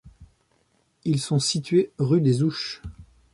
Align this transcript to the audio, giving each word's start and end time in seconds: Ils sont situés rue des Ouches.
Ils 1.05 1.21
sont 1.21 1.37
situés 1.37 1.91
rue 1.99 2.21
des 2.21 2.41
Ouches. 2.41 2.81